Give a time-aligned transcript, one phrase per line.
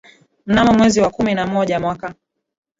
[0.45, 2.13] Mnamo mwezi wa kumi na moja mwaka